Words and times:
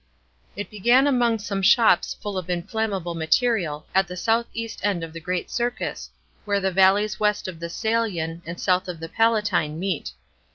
It 0.55 0.71
began 0.71 1.05
among 1.05 1.37
some 1.37 1.61
shops 1.61 2.15
full 2.15 2.35
of 2.35 2.49
inflammable 2.49 3.13
material, 3.13 3.85
at 3.93 4.07
the 4.07 4.17
south 4.17 4.47
east 4.51 4.79
end 4.83 5.03
of 5.03 5.13
the 5.13 5.19
Great 5.19 5.51
Circus, 5.51 6.09
where 6.43 6.59
the 6.59 6.71
valleys 6.71 7.19
west 7.19 7.47
of 7.47 7.59
the 7.59 7.69
Cselian 7.69 8.41
and 8.43 8.59
south 8.59 8.87
of 8.87 8.99
the 8.99 9.09
Palatine 9.09 9.79
meet. 9.79 10.13